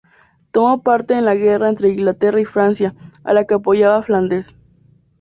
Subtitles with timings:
[0.49, 4.55] Tomó parte en la guerra entre Inglaterra y Francia, a la que apoyaba Flandes.